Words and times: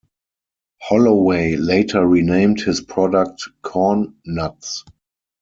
Holloway 0.81 1.57
later 1.57 2.03
renamed 2.03 2.61
his 2.61 2.81
product 2.81 3.47
CornNuts. 3.63 4.83